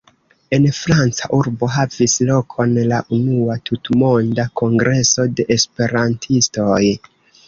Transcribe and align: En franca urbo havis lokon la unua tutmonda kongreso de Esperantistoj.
En 0.55 0.63
franca 0.75 1.27
urbo 1.39 1.67
havis 1.73 2.15
lokon 2.29 2.73
la 2.91 3.01
unua 3.17 3.57
tutmonda 3.71 4.47
kongreso 4.63 5.27
de 5.41 5.47
Esperantistoj. 5.57 6.79